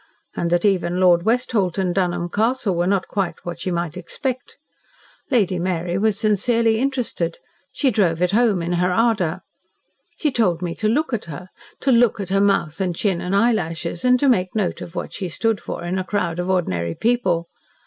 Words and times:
And 0.35 0.49
that 0.49 0.65
even 0.65 0.99
Lord 0.99 1.21
Westholt 1.25 1.77
and 1.77 1.93
Dunholm 1.93 2.27
Castle 2.29 2.75
were 2.75 2.87
not 2.87 3.07
quite 3.07 3.35
what 3.43 3.59
she 3.59 3.69
might 3.69 3.95
expect. 3.95 4.57
Lady 5.29 5.59
Mary 5.59 5.95
was 5.99 6.17
sincerely 6.17 6.79
interested. 6.79 7.37
She 7.71 7.91
drove 7.91 8.19
it 8.19 8.31
home 8.31 8.63
in 8.63 8.73
her 8.73 8.91
ardour. 8.91 9.41
She 10.17 10.31
told 10.31 10.63
me 10.63 10.73
to 10.73 10.87
LOOK 10.87 11.13
at 11.13 11.25
her 11.25 11.49
to 11.81 11.91
LOOK 11.91 12.19
at 12.19 12.29
her 12.29 12.41
mouth 12.41 12.81
and 12.81 12.95
chin 12.95 13.21
and 13.21 13.35
eyelashes 13.35 14.03
and 14.03 14.19
to 14.19 14.27
make 14.27 14.55
note 14.55 14.81
of 14.81 14.95
what 14.95 15.13
she 15.13 15.29
stood 15.29 15.61
for 15.61 15.83
in 15.83 15.99
a 15.99 16.03
crowd 16.03 16.39
of 16.39 16.49
ordinary 16.49 16.95
people. 16.95 17.47